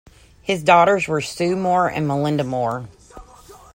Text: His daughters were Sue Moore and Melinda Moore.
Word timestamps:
His 0.41 0.63
daughters 0.63 1.07
were 1.07 1.21
Sue 1.21 1.55
Moore 1.55 1.87
and 1.87 2.07
Melinda 2.07 2.43
Moore. 2.43 2.89